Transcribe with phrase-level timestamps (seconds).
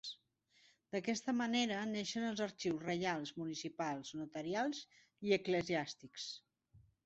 [0.95, 4.83] D'aquesta manera, neixen els arxius reials, municipals, notarials
[5.29, 6.31] i eclesiàstics.